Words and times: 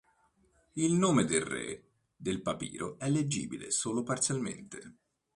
Il 0.77 0.93
nome 0.93 1.25
del 1.25 1.43
re 1.45 1.89
del 2.15 2.41
papiro 2.41 2.97
è 2.97 3.07
leggibile 3.07 3.69
solo 3.69 4.01
parzialmente. 4.01 4.95